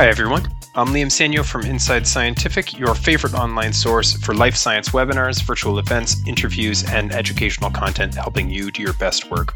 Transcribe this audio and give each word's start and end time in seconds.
Hi, 0.00 0.08
everyone. 0.08 0.48
I'm 0.74 0.86
Liam 0.86 1.08
Sanyo 1.08 1.44
from 1.44 1.66
Inside 1.66 2.06
Scientific, 2.06 2.78
your 2.78 2.94
favorite 2.94 3.34
online 3.34 3.74
source 3.74 4.14
for 4.14 4.34
life 4.34 4.56
science 4.56 4.88
webinars, 4.88 5.42
virtual 5.42 5.78
events, 5.78 6.26
interviews, 6.26 6.84
and 6.84 7.12
educational 7.12 7.70
content 7.70 8.14
helping 8.14 8.48
you 8.48 8.70
do 8.70 8.80
your 8.80 8.94
best 8.94 9.30
work. 9.30 9.52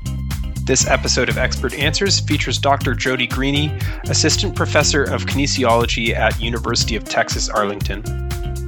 This 0.64 0.86
episode 0.86 1.30
of 1.30 1.38
Expert 1.38 1.72
Answers 1.72 2.20
features 2.20 2.58
Dr. 2.58 2.92
Jody 2.92 3.26
Greaney, 3.26 3.72
Assistant 4.10 4.54
Professor 4.54 5.02
of 5.04 5.24
Kinesiology 5.24 6.14
at 6.14 6.38
University 6.38 6.94
of 6.94 7.04
Texas 7.04 7.48
Arlington. 7.48 8.02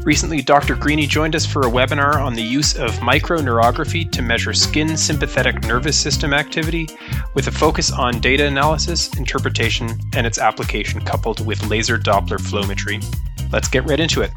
Recently, 0.06 0.40
Dr. 0.40 0.76
Greaney 0.76 1.08
joined 1.08 1.34
us 1.34 1.44
for 1.44 1.62
a 1.62 1.68
webinar 1.68 2.14
on 2.24 2.34
the 2.34 2.40
use 2.40 2.76
of 2.76 2.92
microneurography 3.00 4.08
to 4.12 4.22
measure 4.22 4.52
skin 4.52 4.96
sympathetic 4.96 5.64
nervous 5.64 5.98
system 5.98 6.32
activity 6.32 6.88
with 7.34 7.48
a 7.48 7.50
focus 7.50 7.90
on 7.90 8.20
data 8.20 8.46
analysis, 8.46 9.12
interpretation, 9.18 9.98
and 10.14 10.24
its 10.24 10.38
application 10.38 11.00
coupled 11.00 11.44
with 11.44 11.66
laser 11.66 11.98
Doppler 11.98 12.38
flowmetry. 12.38 13.02
Let's 13.52 13.66
get 13.66 13.84
right 13.84 13.98
into 13.98 14.22
it. 14.22 14.30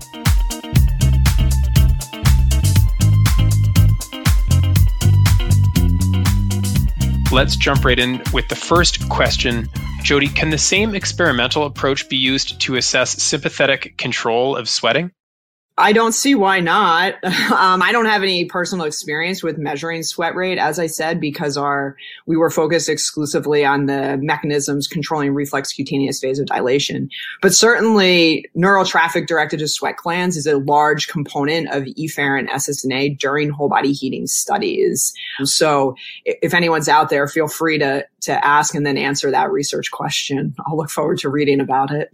Let's 7.31 7.55
jump 7.55 7.85
right 7.85 7.99
in 7.99 8.23
with 8.33 8.47
the 8.47 8.55
first 8.55 9.07
question. 9.07 9.69
Jody, 10.01 10.29
can 10.29 10.49
the 10.49 10.57
same 10.57 10.95
experimental 10.95 11.65
approach 11.65 12.09
be 12.09 12.17
used 12.17 12.59
to 12.61 12.77
assess 12.77 13.21
sympathetic 13.21 13.99
control 13.99 14.55
of 14.55 14.67
sweating? 14.67 15.11
I 15.79 15.93
don't 15.93 16.11
see 16.11 16.35
why 16.35 16.59
not. 16.59 17.15
Um, 17.49 17.81
I 17.81 17.91
don't 17.91 18.05
have 18.05 18.21
any 18.21 18.45
personal 18.45 18.85
experience 18.85 19.41
with 19.43 19.57
measuring 19.57 20.03
sweat 20.03 20.35
rate, 20.35 20.57
as 20.59 20.77
I 20.77 20.87
said, 20.87 21.19
because 21.19 21.57
our 21.57 21.95
we 22.25 22.37
were 22.37 22.49
focused 22.49 22.89
exclusively 22.89 23.65
on 23.65 23.87
the 23.87 24.17
mechanisms 24.17 24.87
controlling 24.87 25.33
reflex 25.33 25.73
cutaneous 25.73 26.23
vasodilation. 26.23 27.09
But 27.41 27.53
certainly, 27.53 28.45
neural 28.53 28.85
traffic 28.85 29.27
directed 29.27 29.59
to 29.59 29.67
sweat 29.67 29.97
glands 29.97 30.37
is 30.37 30.45
a 30.45 30.57
large 30.57 31.07
component 31.07 31.69
of 31.71 31.83
efferent 31.83 32.49
SSNA 32.49 33.17
during 33.17 33.49
whole 33.49 33.69
body 33.69 33.93
heating 33.93 34.27
studies. 34.27 35.11
So, 35.43 35.95
if 36.23 36.53
anyone's 36.53 36.89
out 36.89 37.09
there, 37.09 37.27
feel 37.27 37.47
free 37.47 37.77
to 37.79 38.05
to 38.21 38.45
ask 38.45 38.75
and 38.75 38.85
then 38.85 38.97
answer 38.97 39.31
that 39.31 39.51
research 39.51 39.91
question. 39.91 40.53
I'll 40.67 40.77
look 40.77 40.89
forward 40.89 41.19
to 41.19 41.29
reading 41.29 41.59
about 41.59 41.91
it. 41.91 42.11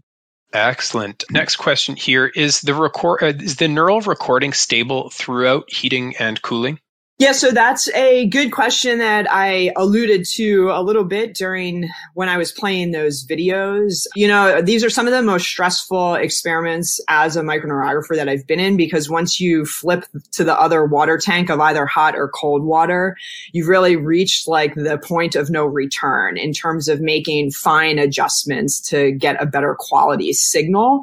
Excellent. 0.54 1.24
Next 1.30 1.58
question 1.58 1.96
here 1.96 2.28
is 2.28 2.62
the 2.62 2.74
record 2.74 3.24
uh, 3.24 3.34
is 3.44 3.58
the 3.58 3.68
neural 3.68 4.02
recording 4.02 4.54
stable 4.54 5.10
throughout 5.10 5.72
heating 5.72 6.16
and 6.18 6.42
cooling? 6.42 6.80
Yeah, 7.18 7.32
so 7.32 7.52
that's 7.52 7.88
a 7.92 8.28
good 8.28 8.52
question 8.52 8.98
that 8.98 9.26
I 9.32 9.72
alluded 9.78 10.26
to 10.34 10.70
a 10.72 10.84
little 10.84 11.06
bit 11.06 11.34
during 11.34 11.90
when 12.14 12.28
I 12.28 12.36
was 12.36 12.52
playing 12.52 12.92
those 12.92 13.26
videos. 13.26 14.06
You 14.18 14.28
know, 14.28 14.62
these 14.62 14.84
are 14.84 14.90
some 14.90 15.08
of 15.08 15.14
the 15.14 15.22
most 15.22 15.48
stressful 15.48 16.16
experiments 16.16 17.00
as 17.08 17.38
a 17.38 17.42
microneurographer 17.42 18.18
that 18.18 18.28
I've 18.28 18.46
been 18.46 18.60
in 18.60 18.76
because 18.76 19.10
once 19.10 19.40
you 19.40 19.64
flip 19.64 20.04
to 20.34 20.44
the 20.44 20.60
other 20.60 20.84
water 20.84 21.18
tank 21.18 21.50
of 21.50 21.62
either 21.62 21.86
hot 21.86 22.18
or 22.18 22.28
cold 22.28 22.66
water, 22.66 23.16
you've 23.54 23.70
really 23.70 23.96
reached 23.96 24.46
like 24.46 24.76
the 24.76 24.98
point 24.98 25.36
of 25.36 25.50
no 25.50 25.66
return 25.66 26.38
in 26.38 26.52
terms 26.52 26.90
of 26.90 27.00
making 27.00 27.52
fine 27.52 27.98
adjustments 27.98 28.82
to 28.90 29.14
get 29.14 29.42
a 29.42 29.46
better 29.46 29.74
quality 29.80 30.34
signal, 30.34 31.00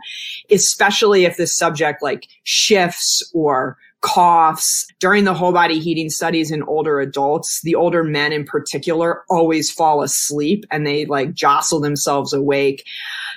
especially 0.50 1.24
if 1.24 1.38
the 1.38 1.46
subject 1.46 2.02
like 2.02 2.28
shifts 2.44 3.22
or 3.32 3.78
coughs 4.02 4.84
during 4.98 5.24
the 5.24 5.32
whole 5.32 5.52
body 5.52 5.78
heating 5.78 6.10
studies 6.10 6.50
in 6.50 6.62
older 6.64 7.00
adults 7.00 7.60
the 7.62 7.76
older 7.76 8.02
men 8.02 8.32
in 8.32 8.44
particular 8.44 9.22
always 9.30 9.70
fall 9.70 10.02
asleep 10.02 10.64
and 10.70 10.86
they 10.86 11.06
like 11.06 11.32
jostle 11.32 11.80
themselves 11.80 12.32
awake. 12.32 12.84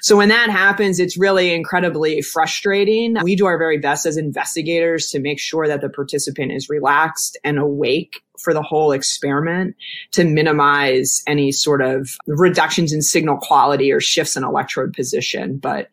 So 0.01 0.17
when 0.17 0.29
that 0.29 0.49
happens 0.49 0.99
it's 0.99 1.17
really 1.17 1.53
incredibly 1.53 2.21
frustrating. 2.21 3.15
We 3.21 3.35
do 3.35 3.45
our 3.45 3.59
very 3.59 3.77
best 3.77 4.05
as 4.05 4.17
investigators 4.17 5.07
to 5.09 5.19
make 5.19 5.39
sure 5.39 5.67
that 5.67 5.81
the 5.81 5.89
participant 5.89 6.51
is 6.51 6.67
relaxed 6.67 7.37
and 7.43 7.59
awake 7.59 8.21
for 8.39 8.53
the 8.53 8.63
whole 8.63 8.91
experiment 8.91 9.75
to 10.13 10.25
minimize 10.25 11.21
any 11.27 11.51
sort 11.51 11.81
of 11.83 12.09
reductions 12.25 12.91
in 12.91 13.03
signal 13.03 13.37
quality 13.37 13.91
or 13.91 14.01
shifts 14.01 14.35
in 14.35 14.43
electrode 14.43 14.93
position. 14.93 15.57
But 15.57 15.89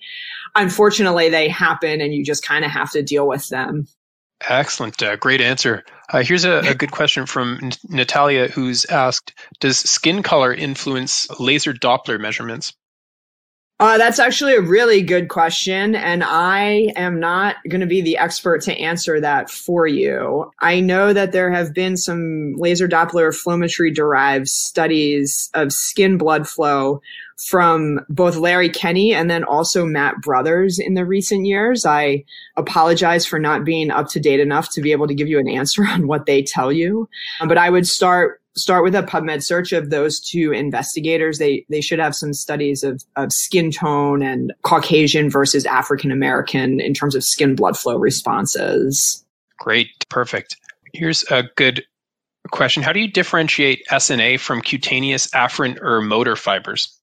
unfortunately 0.57 1.29
they 1.29 1.49
happen 1.49 2.01
and 2.01 2.15
you 2.15 2.25
just 2.25 2.45
kind 2.45 2.65
of 2.65 2.71
have 2.71 2.91
to 2.93 3.03
deal 3.03 3.29
with 3.29 3.49
them 3.49 3.87
Excellent. 4.49 5.03
Uh, 5.03 5.17
great 5.17 5.41
answer. 5.41 5.85
Uh, 6.13 6.23
here's 6.23 6.45
a, 6.45 6.59
a, 6.59 6.75
good 6.75 6.91
question 6.91 7.27
from 7.27 7.59
N- 7.63 7.73
Natalia, 7.89 8.49
who's 8.49 8.85
asked 8.87 9.33
Does 9.61 9.79
skin 9.79 10.23
color 10.23 10.53
influence 10.53 11.29
laser 11.41 11.73
Doppler 11.73 12.21
measurements? 12.21 12.75
Uh, 13.81 13.99
that's 13.99 14.21
actually 14.21 14.55
a 14.55 14.61
really 14.61 15.03
good 15.03 15.29
question. 15.29 15.97
And 15.97 16.23
I 16.23 16.93
am 16.95 17.19
not 17.19 17.57
going 17.69 17.81
to 17.81 17.87
be 17.87 18.01
the 18.01 18.17
expert 18.17 18.63
to 18.63 18.79
answer 18.79 19.21
that 19.21 19.51
for 19.51 19.89
you. 19.89 20.53
I 20.61 20.79
know 20.79 21.13
that 21.13 21.33
there 21.33 21.51
have 21.51 21.75
been 21.75 21.97
some 21.97 22.55
laser 22.57 22.87
Doppler 22.87 23.35
flowmetry 23.35 23.93
derived 23.93 24.47
studies 24.47 25.51
of 25.55 25.73
skin 25.73 26.17
blood 26.17 26.49
flow 26.49 27.01
from 27.39 28.01
both 28.09 28.37
Larry 28.37 28.69
Kenney 28.69 29.15
and 29.15 29.31
then 29.31 29.45
also 29.45 29.85
Matt 29.85 30.21
Brothers 30.23 30.79
in 30.79 30.95
the 30.95 31.05
recent 31.05 31.47
years. 31.47 31.85
I 31.85 32.25
apologize 32.57 33.27
for 33.27 33.39
not 33.39 33.65
being 33.65 33.91
up 33.91 34.09
to 34.11 34.21
date 34.21 34.41
enough 34.41 34.71
to 34.73 34.81
be 34.81 34.93
able 34.93 35.07
to 35.09 35.15
give 35.15 35.29
you 35.29 35.39
an 35.39 35.49
answer 35.49 35.85
on 35.89 36.07
what 36.07 36.27
they 36.27 36.43
tell 36.43 36.73
you. 36.73 37.09
Um, 37.41 37.49
but 37.49 37.59
I 37.59 37.71
would 37.71 37.87
start 37.87 38.41
start 38.55 38.85
with 38.85 38.95
a 38.95 39.03
PubMed 39.03 39.43
search 39.43 39.73
of 39.73 39.91
those 39.91 40.21
two 40.21 40.53
investigators. 40.53 41.39
They 41.39 41.65
they 41.69 41.81
should 41.81 41.99
have 41.99 42.15
some 42.15 42.33
studies 42.33 42.83
of, 42.83 43.03
of 43.17 43.33
skin 43.33 43.71
tone 43.71 44.23
and 44.23 44.53
Caucasian 44.63 45.31
versus 45.31 45.65
African 45.67 46.11
American 46.13 46.81
in 46.81 46.95
terms 46.95 47.15
of 47.15 47.25
skin 47.25 47.55
blood 47.55 47.77
flow 47.77 47.97
responses. 47.97 49.25
Great, 49.59 49.89
perfect. 50.09 50.57
Here's 50.93 51.25
a 51.31 51.45
good 51.57 51.85
question. 52.51 52.83
How 52.83 52.93
do 52.93 53.01
you 53.01 53.11
differentiate 53.11 53.87
SNA 53.91 54.41
from 54.41 54.61
cutaneous 54.61 55.29
afferent 55.29 55.81
or 55.81 56.01
motor 56.01 56.37
fibers? 56.37 56.99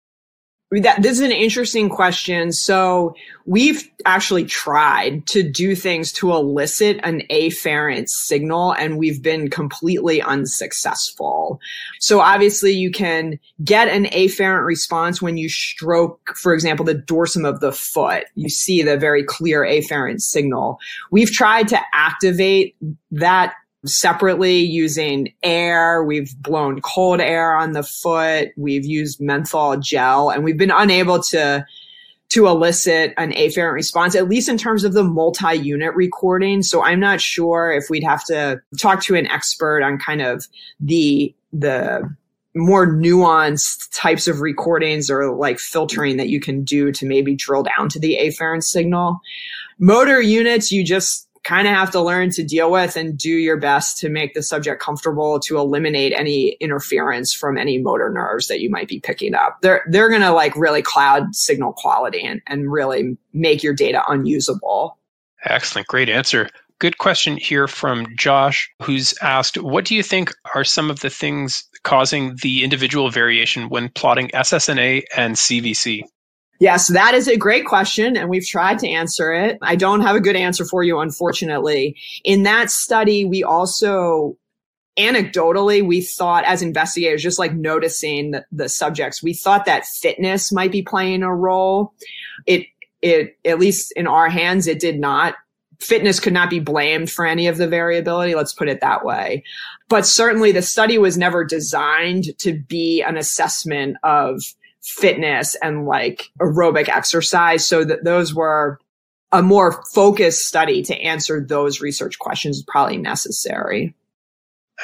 That 0.72 1.02
this 1.02 1.14
is 1.14 1.22
an 1.22 1.32
interesting 1.32 1.90
question. 1.90 2.52
So 2.52 3.16
we've 3.46 3.90
actually 4.06 4.46
tried 4.46 5.26
to 5.28 5.42
do 5.42 5.74
things 5.74 6.14
to 6.14 6.32
elicit 6.32 7.00
an 7.04 7.24
afferent 7.32 8.08
signal 8.08 8.74
and 8.74 9.00
we've 9.00 9.22
been 9.22 9.50
completely 9.50 10.22
unsuccessful. 10.22 11.60
So 12.00 12.20
obviously 12.20 12.72
you 12.72 12.92
can 12.92 13.40
get 13.64 13.88
an 13.88 14.06
afferent 14.06 14.64
response 14.64 15.24
when 15.24 15.38
you 15.38 15.50
stroke, 15.50 16.36
for 16.36 16.54
example, 16.54 16.86
the 16.86 16.96
dorsum 16.96 17.50
of 17.50 17.62
the 17.62 17.72
foot. 17.72 18.26
You 18.36 18.50
see 18.50 18.84
the 18.84 18.98
very 18.98 19.24
clear 19.24 19.62
afferent 19.62 20.22
signal. 20.22 20.78
We've 21.10 21.32
tried 21.32 21.68
to 21.70 21.80
activate 21.94 22.76
that 23.10 23.56
separately 23.86 24.60
using 24.60 25.34
air. 25.44 26.04
We've 26.04 26.36
blown 26.42 26.82
cold 26.82 27.22
air 27.22 27.56
on 27.56 27.72
the 27.74 27.84
foot. 27.84 28.50
We've 28.58 28.86
used 28.86 29.22
menthol 29.22 29.78
gel 29.78 30.30
and 30.30 30.44
we've 30.44 30.58
been 30.58 30.72
unable 30.72 31.22
to 31.24 31.66
to 32.30 32.46
elicit 32.46 33.14
an 33.18 33.32
afferent 33.32 33.74
response, 33.74 34.14
at 34.16 34.30
least 34.30 34.50
in 34.50 34.58
terms 34.58 34.84
of 34.84 34.94
the 34.94 35.04
multi-unit 35.04 35.96
recording. 35.96 36.62
So 36.62 36.84
I'm 36.84 37.00
not 37.00 37.20
sure 37.20 37.72
if 37.72 37.90
we'd 37.90 38.04
have 38.04 38.24
to 38.26 38.62
talk 38.78 39.02
to 39.06 39.16
an 39.16 39.26
expert 39.28 39.82
on 39.82 39.98
kind 39.98 40.22
of 40.22 40.48
the 40.80 41.34
the 41.52 42.16
more 42.56 42.88
nuanced 42.88 43.88
types 43.96 44.28
of 44.28 44.42
recordings 44.42 45.10
or 45.10 45.36
like 45.36 45.60
filtering 45.60 46.18
that 46.18 46.30
you 46.30 46.40
can 46.40 46.64
do 46.64 46.92
to 46.92 47.06
maybe 47.06 47.36
drill 47.36 47.64
down 47.64 47.90
to 47.90 48.00
the 48.00 48.18
afferent 48.22 48.64
signal. 48.64 49.20
Motor 49.80 50.22
units, 50.22 50.72
you 50.72 50.84
just 50.84 51.29
kind 51.44 51.68
of 51.68 51.74
have 51.74 51.92
to 51.92 52.02
learn 52.02 52.30
to 52.32 52.44
deal 52.44 52.72
with 52.72 52.96
and 52.96 53.18
do 53.18 53.30
your 53.30 53.58
best 53.58 53.98
to 54.00 54.10
make 54.10 54.34
the 54.34 54.44
subject 54.44 54.82
comfortable 54.82 55.40
to 55.42 55.58
eliminate 55.58 56.14
any 56.14 56.58
interference 56.60 57.34
from 57.34 57.58
any 57.58 57.78
motor 57.78 58.10
nerves 58.10 58.48
that 58.48 58.60
you 58.62 58.70
might 58.70 58.88
be 58.88 59.00
picking 59.00 59.34
up. 59.34 59.58
They're 59.62 59.84
they're 59.90 60.10
gonna 60.10 60.34
like 60.34 60.56
really 60.56 60.82
cloud 60.82 61.36
signal 61.36 61.74
quality 61.74 62.24
and, 62.24 62.42
and 62.48 62.72
really 62.72 63.18
make 63.34 63.64
your 63.64 63.74
data 63.74 64.04
unusable. 64.08 64.98
Excellent. 65.46 65.88
Great 65.88 66.10
answer. 66.10 66.50
Good 66.80 66.98
question 66.98 67.36
here 67.36 67.68
from 67.68 68.08
Josh, 68.18 68.72
who's 68.82 69.14
asked, 69.22 69.58
What 69.58 69.84
do 69.84 69.96
you 69.96 70.04
think 70.04 70.34
are 70.56 70.64
some 70.64 70.90
of 70.90 71.02
the 71.02 71.10
things 71.10 71.68
causing 71.84 72.38
the 72.42 72.64
individual 72.64 73.10
variation 73.10 73.68
when 73.68 73.90
plotting 73.90 74.30
SSNA 74.30 75.04
and 75.16 75.36
CVC? 75.36 76.04
Yes, 76.60 76.90
that 76.90 77.14
is 77.14 77.30
a 77.30 77.38
great 77.38 77.66
question, 77.66 78.18
and 78.18 78.30
we've 78.30 78.46
tried 78.46 78.80
to 78.80 78.88
answer 78.88 79.32
it. 79.32 79.58
I 79.62 79.78
don't 79.78 80.02
have 80.02 80.18
a 80.18 80.22
good 80.22 80.36
answer 80.36 80.66
for 80.66 80.84
you, 80.84 81.00
unfortunately. 81.00 81.96
In 82.26 82.44
that 82.44 82.70
study, 82.70 83.24
we 83.24 83.44
also 83.44 84.38
anecdotally 84.98 85.86
we 85.86 86.02
thought 86.02 86.44
as 86.44 86.62
investigators 86.62 87.24
just 87.24 87.40
like 87.40 87.54
noticing 87.54 88.32
the, 88.32 88.46
the, 88.52 88.68
subjects 88.68 89.24
we 89.24 89.34
thought 89.34 89.64
that 89.66 89.86
fitness 89.86 90.52
might 90.52 90.72
be 90.72 90.82
playing 90.82 91.24
a 91.24 91.34
role 91.34 91.94
it 92.46 92.66
it 93.02 93.38
at 93.46 93.60
least 93.60 93.94
in 93.96 94.08
our 94.08 94.30
hands 94.30 94.68
it 94.68 94.80
did 94.80 95.00
not 95.00 95.36
fitness 95.80 96.20
could 96.20 96.34
not 96.34 96.50
be 96.50 96.60
blamed 96.60 97.10
for 97.10 97.26
any 97.26 97.48
of 97.48 97.58
the 97.58 97.68
variability 97.68 98.36
let's 98.36 98.54
put 98.54 98.68
it 98.68 98.82
that 98.82 99.06
way 99.06 99.42
but 99.88 100.06
certainly 100.06 100.52
the 100.52 100.62
study 100.62 100.98
was 100.98 101.18
never 101.18 101.46
designed 101.46 102.38
to 102.38 102.60
be 102.68 103.02
an 103.02 103.16
assessment 103.16 103.96
of 104.04 104.42
fitness 104.84 105.56
and 105.62 105.86
like 105.86 106.30
aerobic 106.40 106.90
exercise. 106.90 107.68
So 107.68 107.84
that 107.84 108.04
those 108.04 108.34
were 108.34 108.80
a 109.32 109.42
more 109.42 109.84
focused 109.94 110.46
study 110.46 110.82
to 110.84 110.96
answer 110.96 111.44
those 111.44 111.82
research 111.82 112.18
questions 112.20 112.58
is 112.58 112.64
probably 112.68 112.98
necessary. 112.98 113.94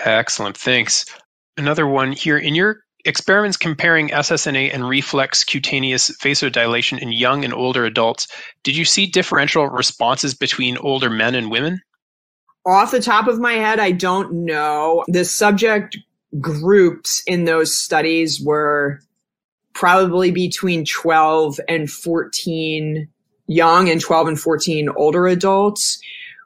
Excellent. 0.03 0.57
Thanks. 0.57 1.05
Another 1.57 1.87
one 1.87 2.11
here. 2.11 2.37
In 2.37 2.53
your 2.53 2.81
experiments 3.05 3.57
comparing 3.57 4.09
SSNA 4.09 4.73
and 4.73 4.87
reflex 4.87 5.43
cutaneous 5.43 6.11
vasodilation 6.17 6.99
in 6.99 7.11
young 7.11 7.45
and 7.45 7.53
older 7.53 7.85
adults, 7.85 8.27
did 8.63 8.75
you 8.75 8.85
see 8.85 9.05
differential 9.05 9.67
responses 9.67 10.33
between 10.33 10.77
older 10.77 11.09
men 11.09 11.33
and 11.33 11.49
women? 11.49 11.81
Off 12.67 12.91
the 12.91 13.01
top 13.01 13.27
of 13.27 13.39
my 13.39 13.53
head, 13.53 13.79
I 13.79 13.91
don't 13.91 14.45
know. 14.45 15.05
The 15.07 15.23
subject 15.23 15.97
groups 16.41 17.23
in 17.27 17.45
those 17.45 17.79
studies 17.79 18.41
were 18.43 18.99
probably 19.75 20.31
between 20.31 20.85
12 20.85 21.59
and 21.67 21.91
14 21.91 23.07
young 23.47 23.89
and 23.89 24.01
12 24.01 24.27
and 24.29 24.39
14 24.39 24.89
older 24.95 25.27
adults 25.27 25.99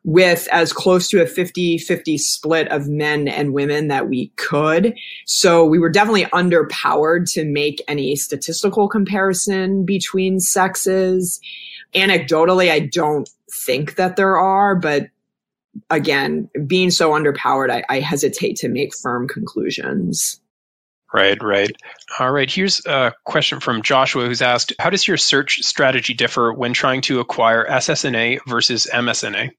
with 0.03 0.47
as 0.51 0.73
close 0.73 1.07
to 1.09 1.21
a 1.21 1.25
50-50 1.25 2.17
split 2.17 2.67
of 2.69 2.87
men 2.87 3.27
and 3.27 3.53
women 3.53 3.89
that 3.89 4.09
we 4.09 4.29
could. 4.37 4.95
So 5.25 5.65
we 5.65 5.77
were 5.77 5.89
definitely 5.89 6.25
underpowered 6.25 7.31
to 7.33 7.45
make 7.45 7.81
any 7.87 8.15
statistical 8.15 8.87
comparison 8.87 9.85
between 9.85 10.39
sexes. 10.39 11.39
Anecdotally, 11.93 12.71
I 12.71 12.79
don't 12.79 13.29
think 13.65 13.95
that 13.95 14.15
there 14.15 14.37
are, 14.37 14.75
but 14.75 15.07
again, 15.89 16.49
being 16.65 16.91
so 16.91 17.11
underpowered, 17.11 17.69
I, 17.69 17.83
I 17.89 17.99
hesitate 17.99 18.55
to 18.57 18.69
make 18.69 18.95
firm 18.95 19.27
conclusions. 19.27 20.39
Right, 21.13 21.41
right. 21.41 21.71
All 22.19 22.31
right. 22.31 22.50
Here's 22.50 22.85
a 22.85 23.13
question 23.25 23.59
from 23.59 23.81
Joshua 23.81 24.27
who's 24.27 24.41
asked 24.41 24.73
How 24.79 24.89
does 24.89 25.07
your 25.07 25.17
search 25.17 25.59
strategy 25.63 26.13
differ 26.13 26.53
when 26.53 26.73
trying 26.73 27.01
to 27.01 27.19
acquire 27.19 27.65
SSNA 27.67 28.39
versus 28.47 28.88
MSNA? 28.94 29.50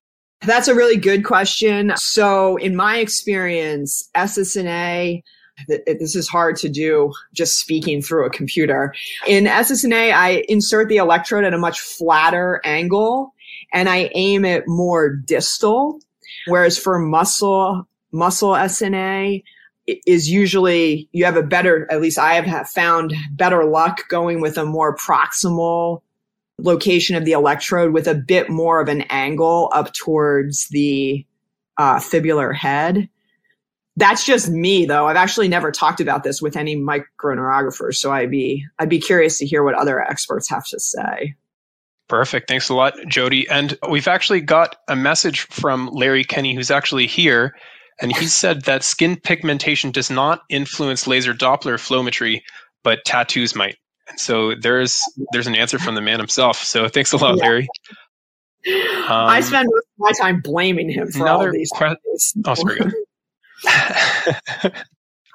That's 0.42 0.68
a 0.68 0.74
really 0.74 0.96
good 0.96 1.24
question. 1.24 1.92
So, 1.96 2.56
in 2.56 2.76
my 2.76 2.98
experience, 2.98 4.08
SSNA, 4.16 5.22
this 5.66 6.16
is 6.16 6.28
hard 6.28 6.56
to 6.56 6.68
do 6.68 7.12
just 7.34 7.58
speaking 7.58 8.00
through 8.00 8.26
a 8.26 8.30
computer. 8.30 8.94
In 9.26 9.44
SSNA, 9.44 10.12
I 10.14 10.44
insert 10.48 10.88
the 10.88 10.96
electrode 10.96 11.44
at 11.44 11.52
a 11.52 11.58
much 11.58 11.80
flatter 11.80 12.60
angle 12.64 13.34
and 13.72 13.88
I 13.88 14.10
aim 14.14 14.44
it 14.44 14.64
more 14.66 15.10
distal. 15.14 16.00
Whereas 16.46 16.78
for 16.78 16.98
muscle, 16.98 17.86
muscle 18.12 18.52
SNA 18.52 19.42
is 20.06 20.28
usually, 20.28 21.08
you 21.12 21.24
have 21.24 21.36
a 21.36 21.42
better, 21.42 21.86
at 21.90 22.00
least 22.00 22.18
I 22.18 22.34
have 22.34 22.68
found 22.68 23.14
better 23.32 23.64
luck 23.64 24.08
going 24.08 24.40
with 24.40 24.58
a 24.58 24.64
more 24.64 24.96
proximal 24.96 26.02
location 26.58 27.16
of 27.16 27.24
the 27.24 27.32
electrode 27.32 27.92
with 27.92 28.06
a 28.06 28.14
bit 28.14 28.50
more 28.50 28.80
of 28.80 28.88
an 28.88 29.02
angle 29.02 29.70
up 29.72 29.92
towards 29.94 30.68
the 30.68 31.26
uh, 31.78 31.96
fibular 31.96 32.54
head. 32.54 33.08
That's 33.96 34.24
just 34.24 34.48
me 34.48 34.86
though. 34.86 35.08
I've 35.08 35.16
actually 35.16 35.48
never 35.48 35.72
talked 35.72 36.00
about 36.00 36.22
this 36.22 36.40
with 36.40 36.56
any 36.56 36.76
microneurographers, 36.76 37.96
so 37.96 38.12
I'd 38.12 38.30
be 38.30 38.64
I'd 38.78 38.88
be 38.88 39.00
curious 39.00 39.38
to 39.38 39.46
hear 39.46 39.62
what 39.62 39.74
other 39.74 40.00
experts 40.00 40.48
have 40.48 40.64
to 40.66 40.80
say. 40.80 41.34
Perfect. 42.08 42.48
Thanks 42.48 42.68
a 42.68 42.74
lot, 42.74 42.94
Jody. 43.06 43.48
And 43.48 43.78
we've 43.88 44.08
actually 44.08 44.40
got 44.40 44.76
a 44.88 44.96
message 44.96 45.42
from 45.42 45.88
Larry 45.92 46.24
Kenney, 46.24 46.54
who's 46.54 46.70
actually 46.70 47.06
here. 47.06 47.54
And 48.00 48.16
he 48.16 48.26
said 48.26 48.62
that 48.64 48.82
skin 48.82 49.16
pigmentation 49.16 49.90
does 49.90 50.10
not 50.10 50.42
influence 50.48 51.06
laser 51.06 51.34
Doppler 51.34 51.74
flowmetry, 51.74 52.42
but 52.82 53.04
tattoos 53.04 53.54
might. 53.54 53.76
And 54.08 54.18
so 54.18 54.54
there's 54.54 55.02
there's 55.32 55.46
an 55.46 55.54
answer 55.54 55.78
from 55.78 55.94
the 55.94 56.00
man 56.00 56.18
himself. 56.18 56.56
So 56.56 56.88
thanks 56.88 57.12
a 57.12 57.16
lot, 57.16 57.36
yeah. 57.36 57.42
Larry. 57.42 57.68
Um, 58.66 58.72
I 59.08 59.40
spend 59.40 59.68
most 59.70 59.86
of 59.86 59.98
my 59.98 60.12
time 60.20 60.40
blaming 60.40 60.90
him 60.90 61.10
for 61.10 61.28
all 61.28 61.50
these. 61.50 61.70
Que- 61.76 61.96
oh, 62.46 62.54
sorry. 62.54 62.80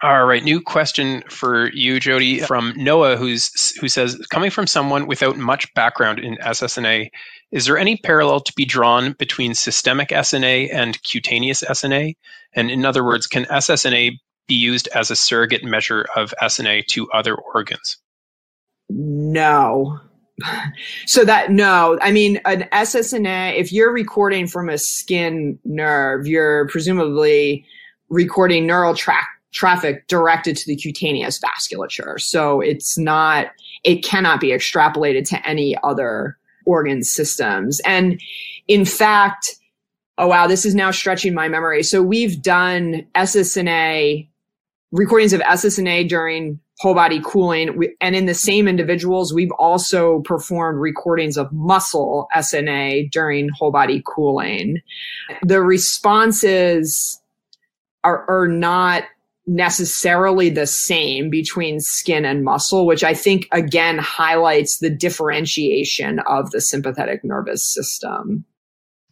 all 0.05 0.25
right, 0.25 0.43
new 0.43 0.61
question 0.61 1.23
for 1.29 1.71
you, 1.73 1.99
Jody, 1.99 2.39
from 2.39 2.73
Noah, 2.75 3.17
who's 3.17 3.75
who 3.77 3.87
says, 3.87 4.15
coming 4.29 4.51
from 4.51 4.67
someone 4.67 5.07
without 5.07 5.35
much 5.35 5.73
background 5.73 6.19
in 6.19 6.35
SSNA, 6.37 7.09
is 7.51 7.65
there 7.65 7.77
any 7.77 7.97
parallel 7.97 8.39
to 8.41 8.53
be 8.55 8.65
drawn 8.65 9.13
between 9.13 9.55
systemic 9.55 10.09
SNA 10.09 10.71
and 10.71 11.01
cutaneous 11.01 11.63
SNA? 11.63 12.15
And 12.53 12.69
in 12.69 12.85
other 12.85 13.03
words, 13.03 13.25
can 13.25 13.45
SSNA 13.45 14.11
be 14.47 14.53
used 14.53 14.87
as 14.89 15.09
a 15.09 15.15
surrogate 15.15 15.63
measure 15.63 16.05
of 16.15 16.35
SNA 16.39 16.85
to 16.87 17.09
other 17.11 17.35
organs? 17.35 17.97
No. 18.89 19.99
So 21.07 21.23
that 21.23 21.49
no, 21.49 21.97
I 22.01 22.11
mean 22.11 22.41
an 22.43 22.67
SSNA. 22.73 23.57
If 23.57 23.71
you're 23.71 23.93
recording 23.93 24.47
from 24.47 24.67
a 24.67 24.77
skin 24.77 25.57
nerve, 25.63 26.27
you're 26.27 26.67
presumably 26.67 27.65
recording 28.09 28.67
neural 28.67 28.95
track 28.95 29.29
traffic 29.55 30.07
directed 30.07 30.57
to 30.57 30.67
the 30.67 30.75
cutaneous 30.75 31.39
vasculature. 31.39 32.19
So 32.19 32.59
it's 32.59 32.97
not, 32.97 33.47
it 33.83 34.03
cannot 34.03 34.41
be 34.41 34.49
extrapolated 34.49 35.27
to 35.29 35.47
any 35.47 35.77
other 35.81 36.37
organ 36.65 37.03
systems. 37.03 37.79
And 37.85 38.21
in 38.67 38.83
fact, 38.83 39.55
oh 40.17 40.27
wow, 40.27 40.45
this 40.45 40.65
is 40.65 40.75
now 40.75 40.91
stretching 40.91 41.33
my 41.33 41.47
memory. 41.47 41.83
So 41.83 42.03
we've 42.03 42.41
done 42.41 43.07
SSNA 43.15 44.27
recordings 44.91 45.33
of 45.33 45.41
SSNA 45.41 46.09
during 46.09 46.59
whole 46.79 46.93
body 46.93 47.21
cooling. 47.23 47.93
and 48.01 48.15
in 48.15 48.25
the 48.25 48.33
same 48.33 48.67
individuals, 48.67 49.33
we've 49.33 49.51
also 49.57 50.19
performed 50.21 50.81
recordings 50.81 51.37
of 51.37 51.51
muscle 51.53 52.27
SNA 52.35 53.09
during 53.11 53.47
whole 53.49 53.71
body 53.71 54.03
cooling. 54.05 54.81
The 55.41 55.61
responses 55.61 57.21
are, 58.03 58.29
are 58.29 58.47
not 58.49 59.05
necessarily 59.47 60.49
the 60.49 60.67
same 60.67 61.29
between 61.29 61.79
skin 61.79 62.25
and 62.25 62.43
muscle, 62.43 62.85
which 62.85 63.03
I 63.03 63.13
think 63.13 63.47
again 63.51 63.97
highlights 63.97 64.77
the 64.79 64.89
differentiation 64.89 66.19
of 66.27 66.51
the 66.51 66.61
sympathetic 66.61 67.23
nervous 67.23 67.63
system. 67.63 68.45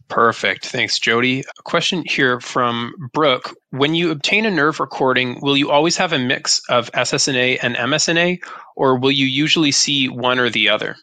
Perfect. 0.08 0.66
Thanks, 0.66 0.98
Jody. 0.98 1.40
A 1.40 1.62
question 1.62 2.04
here 2.06 2.38
from 2.40 2.92
Brooke. 3.12 3.54
When 3.70 3.94
you 3.94 4.10
obtain 4.10 4.44
a 4.44 4.50
nerve 4.50 4.78
recording, 4.78 5.40
will 5.40 5.56
you 5.56 5.70
always 5.70 5.96
have 5.96 6.12
a 6.12 6.18
mix 6.18 6.60
of 6.68 6.92
SSNA 6.92 7.58
and 7.62 7.74
MSNA, 7.74 8.42
or 8.76 8.98
will 8.98 9.10
you 9.10 9.26
usually 9.26 9.72
see 9.72 10.08
one 10.08 10.38
or 10.38 10.50
the 10.50 10.68
other? 10.68 10.96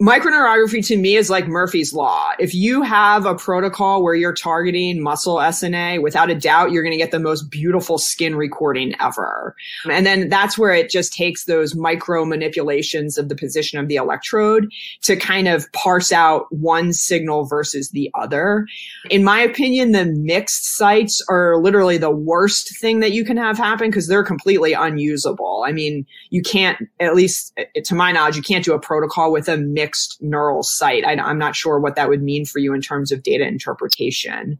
Microneurography 0.00 0.86
to 0.86 0.98
me 0.98 1.16
is 1.16 1.30
like 1.30 1.48
Murphy's 1.48 1.94
Law. 1.94 2.32
If 2.38 2.54
you 2.54 2.82
have 2.82 3.24
a 3.24 3.34
protocol 3.34 4.02
where 4.02 4.14
you're 4.14 4.34
targeting 4.34 5.02
muscle 5.02 5.36
SNA, 5.36 6.02
without 6.02 6.28
a 6.28 6.34
doubt, 6.34 6.70
you're 6.70 6.82
going 6.82 6.92
to 6.92 6.98
get 6.98 7.12
the 7.12 7.18
most 7.18 7.50
beautiful 7.50 7.96
skin 7.96 8.36
recording 8.36 8.94
ever. 9.00 9.56
And 9.90 10.04
then 10.04 10.28
that's 10.28 10.58
where 10.58 10.74
it 10.74 10.90
just 10.90 11.14
takes 11.14 11.46
those 11.46 11.74
micro 11.74 12.26
manipulations 12.26 13.16
of 13.16 13.30
the 13.30 13.34
position 13.34 13.78
of 13.78 13.88
the 13.88 13.96
electrode 13.96 14.70
to 15.00 15.16
kind 15.16 15.48
of 15.48 15.70
parse 15.72 16.12
out 16.12 16.44
one 16.52 16.92
signal 16.92 17.46
versus 17.46 17.88
the 17.90 18.10
other. 18.12 18.66
In 19.08 19.24
my 19.24 19.40
opinion, 19.40 19.92
the 19.92 20.04
mixed 20.04 20.76
sites 20.76 21.24
are 21.30 21.56
literally 21.56 21.96
the 21.96 22.10
worst 22.10 22.78
thing 22.78 23.00
that 23.00 23.12
you 23.12 23.24
can 23.24 23.38
have 23.38 23.56
happen 23.56 23.88
because 23.88 24.08
they're 24.08 24.22
completely 24.22 24.74
unusable. 24.74 25.64
I 25.66 25.72
mean, 25.72 26.04
you 26.28 26.42
can't, 26.42 26.86
at 27.00 27.14
least 27.14 27.58
to 27.82 27.94
my 27.94 28.12
knowledge, 28.12 28.36
you 28.36 28.42
can't 28.42 28.64
do 28.64 28.74
a 28.74 28.78
protocol 28.78 29.32
with 29.32 29.48
a 29.48 29.56
mixed 29.56 29.85
mixed 29.86 30.20
neural 30.20 30.64
site. 30.64 31.04
I, 31.04 31.12
I'm 31.12 31.38
not 31.38 31.54
sure 31.54 31.78
what 31.78 31.94
that 31.94 32.08
would 32.08 32.22
mean 32.22 32.44
for 32.44 32.58
you 32.58 32.74
in 32.74 32.80
terms 32.80 33.12
of 33.12 33.22
data 33.22 33.46
interpretation. 33.46 34.58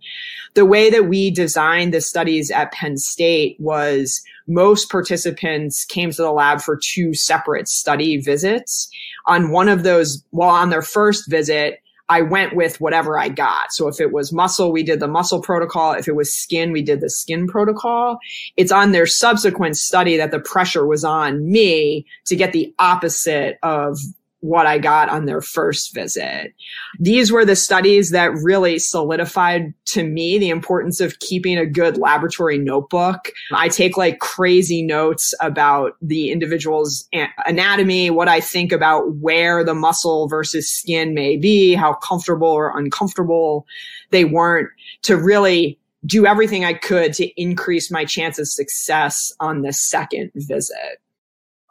The 0.55 0.65
way 0.65 0.89
that 0.89 1.09
we 1.09 1.33
designed 1.33 1.93
the 1.93 2.01
studies 2.01 2.53
at 2.53 2.71
Penn 2.73 2.97
State 2.97 3.57
was 3.59 4.23
most 4.47 4.89
participants 4.89 5.85
came 5.85 6.13
to 6.13 6.23
the 6.23 6.31
lab 6.31 6.61
for 6.61 6.79
two 6.81 7.13
separate 7.13 7.67
study 7.67 8.19
visits. 8.19 8.89
On 9.27 9.51
one 9.51 9.69
of 9.69 9.83
those, 9.83 10.23
well, 10.31 10.51
on 10.51 10.71
their 10.71 10.83
first 10.83 11.29
visit, 11.29 11.81
I 12.09 12.23
went 12.23 12.55
with 12.55 12.81
whatever 12.81 13.19
I 13.19 13.29
got. 13.29 13.73
So 13.73 13.89
if 13.89 14.01
it 14.01 14.13
was 14.13 14.33
muscle, 14.33 14.71
we 14.71 14.85
did 14.85 15.01
the 15.01 15.09
muscle 15.09 15.43
protocol. 15.43 15.93
If 15.93 16.07
it 16.07 16.15
was 16.15 16.33
skin, 16.33 16.71
we 16.71 16.83
did 16.83 17.01
the 17.01 17.11
skin 17.11 17.49
protocol. 17.49 18.21
It's 18.57 18.71
on 18.71 18.93
their 18.93 19.07
subsequent 19.07 19.77
study 19.77 20.17
that 20.17 20.31
the 20.31 20.39
pressure 20.39 20.87
was 20.87 21.05
on 21.05 21.51
me 21.51 22.07
to 22.27 22.37
get 22.37 22.53
the 22.53 22.73
opposite 22.79 23.59
of 23.65 23.99
what 24.41 24.67
I 24.67 24.79
got 24.79 25.09
on 25.09 25.25
their 25.25 25.41
first 25.41 25.95
visit. 25.95 26.53
These 26.99 27.33
were 27.33 27.45
the 27.45 27.57
studies 27.57 28.11
that 28.11 28.33
really 28.35 28.79
solidified 28.79 29.73
to 29.87 30.05
me 30.05 30.39
the 30.39 30.51
importance 30.51 31.01
of 31.01 31.19
keeping 31.19 31.59
a 31.59 31.67
good 31.67 31.97
laboratory 31.97 32.59
notebook. 32.59 33.33
I 33.53 33.69
take 33.69 33.97
like 33.97 34.19
crazy 34.21 34.83
notes 34.83 35.35
about 35.41 35.97
the 36.03 36.31
individual's 36.31 37.09
anatomy, 37.47 38.11
what 38.11 38.29
I 38.29 38.41
think 38.41 38.73
about 38.73 39.15
where 39.17 39.65
the 39.65 39.75
muscle 39.75 40.29
versus 40.29 40.71
skin 40.71 41.15
may 41.15 41.37
be, 41.37 41.75
how 41.75 41.95
comfortable 41.95 42.49
or 42.49 42.77
uncomfortable 42.79 43.67
they 44.11 44.25
weren't 44.25 44.69
to 45.03 45.17
really 45.17 45.79
do 46.05 46.27
everything 46.27 46.65
I 46.65 46.75
could 46.75 47.13
to 47.15 47.27
increase 47.41 47.91
my 47.91 48.05
chance 48.05 48.39
of 48.39 48.47
success 48.47 49.33
on 49.41 49.63
the 49.63 49.73
second 49.73 50.31
visit. 50.35 51.01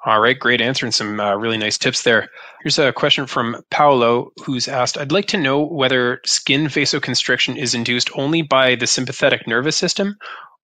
All 0.06 0.20
right, 0.20 0.38
great 0.38 0.62
answer 0.62 0.86
and 0.86 0.94
some 0.94 1.20
uh, 1.20 1.36
really 1.36 1.58
nice 1.58 1.80
tips 1.80 2.04
there. 2.04 2.30
Here's 2.62 2.78
a 2.78 2.94
question 2.94 3.26
from 3.26 3.58
Paolo 3.72 4.32
who's 4.44 4.68
asked 4.68 5.00
I'd 5.00 5.12
like 5.12 5.26
to 5.28 5.38
know 5.38 5.66
whether 5.66 6.22
skin 6.26 6.66
vasoconstriction 6.66 7.58
is 7.58 7.74
induced 7.74 8.12
only 8.14 8.44
by 8.44 8.76
the 8.76 8.86
sympathetic 8.86 9.48
nervous 9.48 9.76
system 9.76 10.16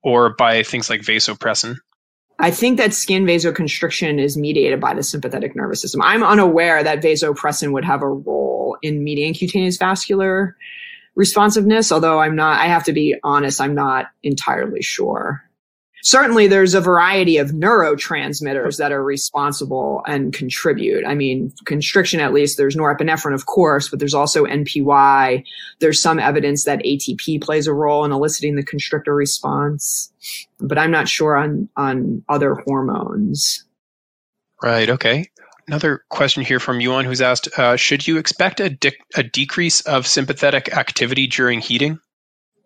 or 0.03 0.35
by 0.35 0.61
things 0.61 0.91
like 0.91 1.01
vasopressin. 1.01 1.75
I 2.37 2.51
think 2.51 2.77
that 2.77 2.93
skin 2.93 3.25
vasoconstriction 3.25 4.19
is 4.19 4.37
mediated 4.37 4.79
by 4.79 4.93
the 4.93 5.03
sympathetic 5.03 5.55
nervous 5.55 5.81
system. 5.81 6.03
I'm 6.03 6.23
unaware 6.23 6.83
that 6.83 7.01
vasopressin 7.01 7.71
would 7.71 7.85
have 7.85 8.03
a 8.03 8.09
role 8.09 8.77
in 8.83 9.03
median 9.03 9.33
cutaneous 9.33 9.77
vascular 9.77 10.55
responsiveness, 11.15 11.91
although 11.91 12.19
I'm 12.19 12.35
not, 12.35 12.59
I 12.59 12.67
have 12.67 12.83
to 12.85 12.93
be 12.93 13.15
honest, 13.23 13.59
I'm 13.59 13.73
not 13.73 14.05
entirely 14.21 14.83
sure 14.83 15.43
certainly 16.03 16.47
there's 16.47 16.73
a 16.73 16.81
variety 16.81 17.37
of 17.37 17.51
neurotransmitters 17.51 18.77
that 18.77 18.91
are 18.91 19.03
responsible 19.03 20.03
and 20.07 20.33
contribute. 20.33 21.05
I 21.05 21.15
mean, 21.15 21.53
constriction, 21.65 22.19
at 22.19 22.33
least 22.33 22.57
there's 22.57 22.75
norepinephrine, 22.75 23.33
of 23.33 23.45
course, 23.45 23.89
but 23.89 23.99
there's 23.99 24.13
also 24.13 24.45
NPY. 24.45 25.43
There's 25.79 26.01
some 26.01 26.19
evidence 26.19 26.65
that 26.65 26.83
ATP 26.83 27.41
plays 27.41 27.67
a 27.67 27.73
role 27.73 28.05
in 28.05 28.11
eliciting 28.11 28.55
the 28.55 28.63
constrictor 28.63 29.15
response, 29.15 30.11
but 30.59 30.77
I'm 30.77 30.91
not 30.91 31.07
sure 31.07 31.35
on, 31.35 31.69
on 31.75 32.23
other 32.29 32.55
hormones. 32.55 33.65
Right. 34.61 34.89
Okay. 34.89 35.29
Another 35.67 36.03
question 36.09 36.43
here 36.43 36.59
from 36.59 36.81
Yuan 36.81 37.05
who's 37.05 37.21
asked, 37.21 37.47
uh, 37.57 37.75
should 37.75 38.07
you 38.07 38.17
expect 38.17 38.59
a, 38.59 38.69
de- 38.69 38.91
a 39.15 39.23
decrease 39.23 39.81
of 39.81 40.05
sympathetic 40.07 40.75
activity 40.75 41.27
during 41.27 41.61
heating? 41.61 41.99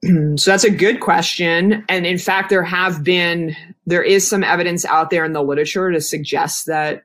so 0.35 0.51
that's 0.51 0.63
a 0.63 0.69
good 0.69 0.99
question. 0.99 1.83
And 1.89 2.05
in 2.05 2.17
fact, 2.17 2.49
there 2.49 2.63
have 2.63 3.03
been, 3.03 3.55
there 3.85 4.03
is 4.03 4.27
some 4.27 4.43
evidence 4.43 4.85
out 4.85 5.09
there 5.09 5.25
in 5.25 5.33
the 5.33 5.43
literature 5.43 5.91
to 5.91 6.01
suggest 6.01 6.67
that 6.67 7.03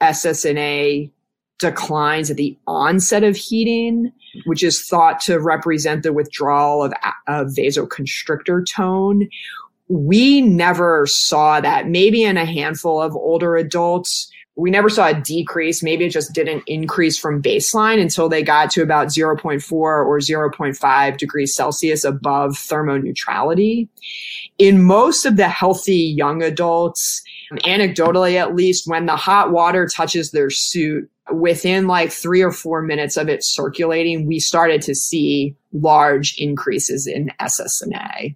SSNA 0.00 1.10
declines 1.58 2.30
at 2.30 2.36
the 2.36 2.58
onset 2.66 3.22
of 3.22 3.36
heating, 3.36 4.12
which 4.46 4.62
is 4.62 4.84
thought 4.86 5.20
to 5.20 5.38
represent 5.38 6.02
the 6.02 6.12
withdrawal 6.12 6.82
of, 6.82 6.92
of 7.28 7.48
vasoconstrictor 7.48 8.64
tone. 8.68 9.28
We 9.88 10.40
never 10.40 11.06
saw 11.06 11.60
that. 11.60 11.88
Maybe 11.88 12.24
in 12.24 12.36
a 12.36 12.44
handful 12.44 13.00
of 13.00 13.14
older 13.14 13.56
adults, 13.56 14.30
we 14.56 14.70
never 14.70 14.90
saw 14.90 15.08
a 15.08 15.14
decrease. 15.14 15.82
Maybe 15.82 16.04
it 16.04 16.10
just 16.10 16.34
didn't 16.34 16.62
increase 16.66 17.18
from 17.18 17.42
baseline 17.42 18.00
until 18.00 18.28
they 18.28 18.42
got 18.42 18.70
to 18.72 18.82
about 18.82 19.08
0.4 19.08 19.72
or 19.72 20.18
0.5 20.18 21.16
degrees 21.16 21.54
Celsius 21.54 22.04
above 22.04 22.52
thermoneutrality. 22.52 23.88
In 24.58 24.84
most 24.84 25.24
of 25.24 25.36
the 25.36 25.48
healthy 25.48 25.96
young 25.96 26.42
adults, 26.42 27.22
anecdotally 27.64 28.34
at 28.34 28.54
least, 28.54 28.86
when 28.86 29.06
the 29.06 29.16
hot 29.16 29.52
water 29.52 29.88
touches 29.88 30.32
their 30.32 30.50
suit, 30.50 31.10
within 31.30 31.86
like 31.86 32.12
three 32.12 32.42
or 32.42 32.52
four 32.52 32.82
minutes 32.82 33.16
of 33.16 33.28
it 33.28 33.42
circulating, 33.42 34.26
we 34.26 34.38
started 34.38 34.82
to 34.82 34.94
see 34.94 35.56
large 35.72 36.34
increases 36.36 37.06
in 37.06 37.30
SSNA 37.40 38.34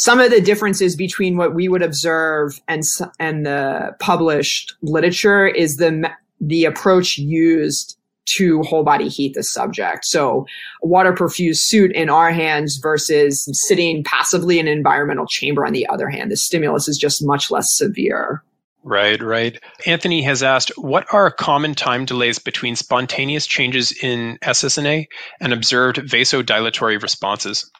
some 0.00 0.18
of 0.18 0.30
the 0.30 0.40
differences 0.40 0.96
between 0.96 1.36
what 1.36 1.54
we 1.54 1.68
would 1.68 1.82
observe 1.82 2.58
and 2.68 2.82
and 3.18 3.44
the 3.44 3.94
published 4.00 4.74
literature 4.80 5.46
is 5.46 5.76
the 5.76 6.10
the 6.40 6.64
approach 6.64 7.18
used 7.18 7.98
to 8.24 8.62
whole 8.62 8.82
body 8.82 9.08
heat 9.08 9.34
the 9.34 9.42
subject. 9.42 10.06
So 10.06 10.46
a 10.82 10.86
water 10.86 11.12
perfused 11.12 11.58
suit 11.58 11.92
in 11.92 12.08
our 12.08 12.32
hands 12.32 12.78
versus 12.80 13.46
sitting 13.68 14.02
passively 14.02 14.58
in 14.58 14.68
an 14.68 14.72
environmental 14.72 15.26
chamber 15.26 15.66
on 15.66 15.74
the 15.74 15.86
other 15.88 16.08
hand. 16.08 16.30
The 16.30 16.36
stimulus 16.38 16.88
is 16.88 16.96
just 16.96 17.22
much 17.22 17.50
less 17.50 17.66
severe. 17.70 18.42
Right, 18.82 19.20
right. 19.20 19.62
Anthony 19.84 20.22
has 20.22 20.42
asked, 20.42 20.72
what 20.78 21.12
are 21.12 21.30
common 21.30 21.74
time 21.74 22.06
delays 22.06 22.38
between 22.38 22.74
spontaneous 22.74 23.46
changes 23.46 23.92
in 23.92 24.38
SSNA 24.42 25.08
and 25.40 25.52
observed 25.52 25.98
vasodilatory 25.98 27.02
responses? 27.02 27.70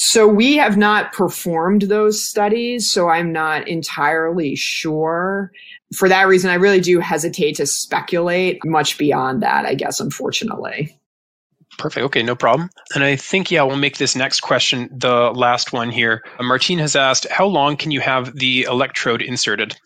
So 0.00 0.28
we 0.28 0.54
have 0.54 0.76
not 0.76 1.12
performed 1.12 1.82
those 1.82 2.24
studies, 2.24 2.88
so 2.88 3.08
I'm 3.08 3.32
not 3.32 3.66
entirely 3.66 4.54
sure. 4.54 5.50
For 5.96 6.08
that 6.08 6.28
reason, 6.28 6.50
I 6.50 6.54
really 6.54 6.78
do 6.78 7.00
hesitate 7.00 7.56
to 7.56 7.66
speculate 7.66 8.64
much 8.64 8.96
beyond 8.96 9.42
that, 9.42 9.66
I 9.66 9.74
guess, 9.74 9.98
unfortunately. 9.98 10.96
Perfect. 11.78 12.04
Okay, 12.04 12.22
no 12.22 12.36
problem. 12.36 12.70
And 12.94 13.02
I 13.02 13.16
think, 13.16 13.50
yeah, 13.50 13.64
we'll 13.64 13.74
make 13.74 13.98
this 13.98 14.14
next 14.14 14.38
question 14.38 14.88
the 14.92 15.32
last 15.32 15.72
one 15.72 15.90
here. 15.90 16.22
Martine 16.40 16.78
has 16.78 16.94
asked, 16.94 17.26
how 17.28 17.46
long 17.46 17.76
can 17.76 17.90
you 17.90 17.98
have 18.00 18.36
the 18.36 18.68
electrode 18.70 19.20
inserted? 19.20 19.76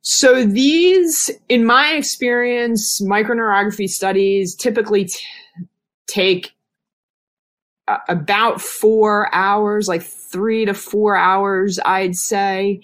So 0.00 0.44
these, 0.44 1.30
in 1.48 1.64
my 1.64 1.92
experience, 1.92 3.00
microneurography 3.00 3.88
studies 3.88 4.56
typically 4.56 5.04
t- 5.04 5.16
take 6.08 6.50
about 8.08 8.60
four 8.60 9.32
hours, 9.34 9.88
like 9.88 10.02
three 10.02 10.64
to 10.64 10.74
four 10.74 11.16
hours, 11.16 11.78
I'd 11.84 12.16
say. 12.16 12.80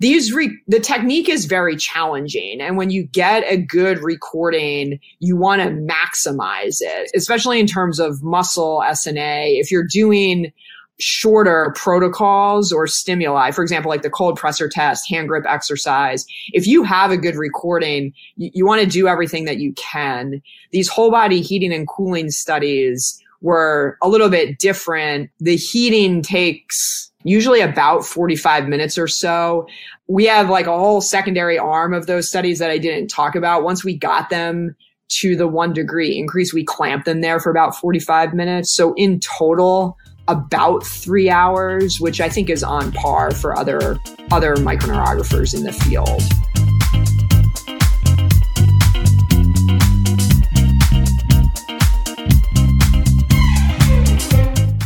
These 0.00 0.32
re- 0.32 0.58
the 0.66 0.80
technique 0.80 1.28
is 1.28 1.46
very 1.46 1.76
challenging, 1.76 2.60
and 2.60 2.76
when 2.76 2.90
you 2.90 3.04
get 3.04 3.44
a 3.46 3.56
good 3.56 3.98
recording, 4.02 4.98
you 5.20 5.36
want 5.36 5.62
to 5.62 5.68
maximize 5.68 6.78
it, 6.80 7.10
especially 7.14 7.60
in 7.60 7.66
terms 7.66 8.00
of 8.00 8.22
muscle 8.22 8.82
SNA. 8.84 9.60
If 9.60 9.70
you're 9.70 9.86
doing 9.86 10.52
shorter 10.98 11.72
protocols 11.76 12.72
or 12.72 12.86
stimuli, 12.86 13.50
for 13.50 13.62
example, 13.62 13.88
like 13.88 14.02
the 14.02 14.10
cold 14.10 14.38
pressor 14.38 14.68
test, 14.70 15.08
hand 15.08 15.28
grip 15.28 15.44
exercise, 15.48 16.26
if 16.52 16.66
you 16.66 16.82
have 16.82 17.10
a 17.10 17.16
good 17.16 17.36
recording, 17.36 18.12
you, 18.36 18.50
you 18.52 18.66
want 18.66 18.80
to 18.80 18.86
do 18.86 19.08
everything 19.08 19.44
that 19.44 19.58
you 19.58 19.72
can. 19.74 20.42
These 20.72 20.88
whole 20.88 21.10
body 21.10 21.40
heating 21.40 21.72
and 21.72 21.86
cooling 21.88 22.30
studies 22.30 23.20
were 23.44 23.98
a 24.02 24.08
little 24.08 24.30
bit 24.30 24.58
different. 24.58 25.30
The 25.38 25.56
heating 25.56 26.22
takes 26.22 27.12
usually 27.24 27.60
about 27.60 28.04
45 28.04 28.68
minutes 28.68 28.96
or 28.96 29.06
so. 29.06 29.66
We 30.08 30.24
have 30.24 30.48
like 30.48 30.66
a 30.66 30.76
whole 30.76 31.02
secondary 31.02 31.58
arm 31.58 31.92
of 31.92 32.06
those 32.06 32.26
studies 32.26 32.58
that 32.58 32.70
I 32.70 32.78
didn't 32.78 33.08
talk 33.08 33.34
about. 33.34 33.62
Once 33.62 33.84
we 33.84 33.96
got 33.96 34.30
them 34.30 34.74
to 35.20 35.36
the 35.36 35.46
one 35.46 35.74
degree 35.74 36.18
increase, 36.18 36.54
we 36.54 36.64
clamped 36.64 37.04
them 37.04 37.20
there 37.20 37.38
for 37.38 37.50
about 37.50 37.76
45 37.76 38.32
minutes. 38.32 38.74
So 38.74 38.94
in 38.94 39.20
total, 39.20 39.98
about 40.26 40.86
three 40.86 41.28
hours, 41.28 42.00
which 42.00 42.22
I 42.22 42.30
think 42.30 42.48
is 42.48 42.64
on 42.64 42.92
par 42.92 43.30
for 43.30 43.54
other, 43.58 43.98
other 44.32 44.54
microneurographers 44.56 45.54
in 45.54 45.64
the 45.64 45.72
field. 45.72 46.22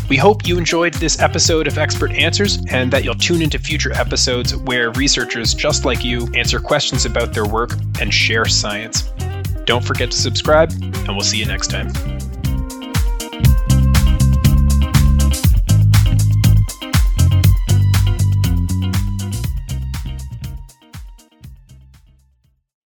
We 0.08 0.16
hope 0.16 0.46
you 0.46 0.56
enjoyed 0.56 0.94
this 0.94 1.20
episode 1.20 1.66
of 1.66 1.76
Expert 1.76 2.12
Answers 2.12 2.64
and 2.70 2.90
that 2.92 3.04
you'll 3.04 3.14
tune 3.14 3.42
into 3.42 3.58
future 3.58 3.92
episodes 3.92 4.56
where 4.56 4.90
researchers 4.92 5.52
just 5.52 5.84
like 5.84 6.02
you 6.02 6.28
answer 6.34 6.58
questions 6.60 7.04
about 7.04 7.34
their 7.34 7.46
work 7.46 7.72
and 8.00 8.12
share 8.12 8.46
science. 8.46 9.02
Don't 9.66 9.84
forget 9.84 10.10
to 10.10 10.16
subscribe, 10.16 10.72
and 10.72 11.08
we'll 11.08 11.20
see 11.20 11.38
you 11.38 11.44
next 11.44 11.70
time. 11.70 12.17